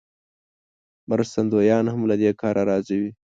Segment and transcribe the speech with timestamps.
[1.09, 3.11] مرستندویان هم له دې کاره راضي وي.